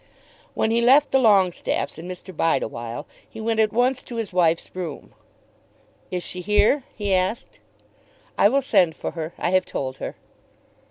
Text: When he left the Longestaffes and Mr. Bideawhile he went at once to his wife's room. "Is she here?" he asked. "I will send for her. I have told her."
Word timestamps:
When 0.55 0.71
he 0.71 0.81
left 0.81 1.11
the 1.11 1.19
Longestaffes 1.19 1.99
and 1.99 2.09
Mr. 2.09 2.35
Bideawhile 2.35 3.05
he 3.29 3.39
went 3.39 3.59
at 3.59 3.71
once 3.71 4.01
to 4.01 4.15
his 4.15 4.33
wife's 4.33 4.75
room. 4.75 5.13
"Is 6.09 6.23
she 6.23 6.41
here?" 6.41 6.85
he 6.95 7.13
asked. 7.13 7.59
"I 8.35 8.49
will 8.49 8.63
send 8.63 8.95
for 8.95 9.11
her. 9.11 9.35
I 9.37 9.51
have 9.51 9.67
told 9.67 9.97
her." 9.97 10.15